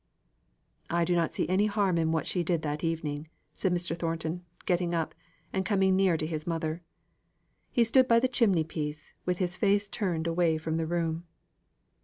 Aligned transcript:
"I 0.89 1.05
do 1.05 1.15
not 1.15 1.31
see 1.35 1.47
any 1.47 1.67
harm 1.67 1.99
in 1.99 2.11
what 2.11 2.25
she 2.25 2.43
did 2.43 2.63
that 2.63 2.83
evening," 2.83 3.27
said 3.53 3.71
Mr. 3.71 3.95
Thornton, 3.95 4.43
getting 4.65 4.95
up, 4.95 5.13
and 5.53 5.63
coming 5.63 5.95
near 5.95 6.17
to 6.17 6.25
his 6.25 6.47
mother; 6.47 6.81
he 7.69 7.83
stood 7.83 8.07
by 8.07 8.19
the 8.19 8.27
chimney 8.27 8.63
piece 8.63 9.13
with 9.27 9.37
his 9.37 9.57
face 9.57 9.87
turned 9.87 10.25
away 10.25 10.57
from 10.57 10.77
the 10.77 10.87
room. 10.87 11.25